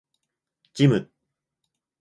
[0.73, 1.11] ジム